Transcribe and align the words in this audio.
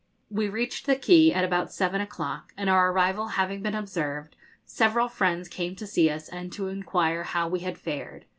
]We 0.31 0.49
reached 0.49 0.87
the 0.87 0.95
quay 0.95 1.31
at 1.31 1.45
about 1.45 1.71
seven 1.71 2.01
o'clock, 2.01 2.53
and, 2.57 2.71
our 2.71 2.91
arrival 2.91 3.27
having 3.37 3.61
been 3.61 3.75
observed, 3.75 4.35
several 4.65 5.07
friends 5.07 5.47
came 5.47 5.75
to 5.75 5.85
see 5.85 6.09
us 6.09 6.27
and 6.27 6.51
to 6.53 6.69
inquire 6.69 7.21
how 7.21 7.47
we 7.47 7.59
had 7.59 7.77
fared. 7.77 8.25